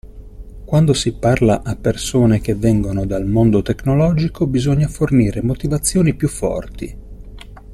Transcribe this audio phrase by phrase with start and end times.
[0.65, 6.97] Quando si parla a persone che vengono dal mondo tecnologico bisogna fornire motivazioni più forti.